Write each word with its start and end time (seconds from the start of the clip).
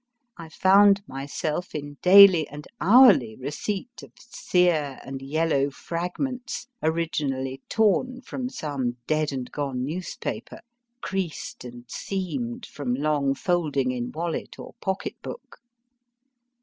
I 0.35 0.49
found 0.49 1.03
myself 1.07 1.75
in 1.75 1.99
daily 2.01 2.47
and 2.47 2.67
hourly 2.81 3.35
receipt 3.35 4.01
of 4.01 4.11
sere 4.17 4.99
and 5.03 5.21
yellow 5.21 5.69
fragments, 5.69 6.65
originally 6.81 7.61
torn 7.69 8.21
from 8.21 8.49
some 8.49 8.97
dead 9.05 9.31
and 9.31 9.51
gone 9.51 9.85
newspaper, 9.85 10.61
creased 11.01 11.63
and 11.63 11.85
seamed 11.87 12.65
from 12.65 12.95
long 12.95 13.35
folding 13.35 13.91
in 13.91 14.11
wallet 14.11 14.57
or 14.57 14.73
pocket 14.81 15.21
book. 15.21 15.59